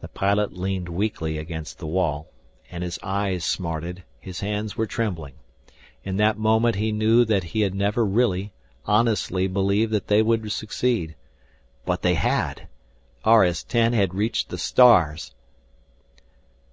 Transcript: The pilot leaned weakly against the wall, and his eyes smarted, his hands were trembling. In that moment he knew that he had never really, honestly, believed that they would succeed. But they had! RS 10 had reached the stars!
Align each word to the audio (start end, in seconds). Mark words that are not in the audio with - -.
The 0.00 0.08
pilot 0.08 0.54
leaned 0.54 0.88
weakly 0.88 1.38
against 1.38 1.78
the 1.78 1.86
wall, 1.86 2.26
and 2.68 2.82
his 2.82 2.98
eyes 3.00 3.44
smarted, 3.44 4.02
his 4.18 4.40
hands 4.40 4.76
were 4.76 4.86
trembling. 4.88 5.34
In 6.02 6.16
that 6.16 6.36
moment 6.36 6.74
he 6.74 6.90
knew 6.90 7.24
that 7.26 7.44
he 7.44 7.60
had 7.60 7.72
never 7.72 8.04
really, 8.04 8.52
honestly, 8.86 9.46
believed 9.46 9.92
that 9.92 10.08
they 10.08 10.20
would 10.20 10.50
succeed. 10.50 11.14
But 11.84 12.02
they 12.02 12.14
had! 12.14 12.66
RS 13.24 13.62
10 13.62 13.92
had 13.92 14.14
reached 14.16 14.48
the 14.48 14.58
stars! 14.58 15.32